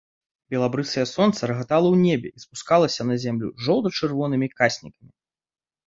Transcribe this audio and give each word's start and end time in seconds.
Белабрысае 0.53 1.03
сонца 1.15 1.49
рагатала 1.51 1.87
ў 1.93 1.97
небе 2.09 2.29
і 2.37 2.47
спускалася 2.47 3.01
на 3.13 3.21
зямлю 3.27 3.47
жоўта-чырвонымі 3.69 4.47
каснікамі. 4.59 5.11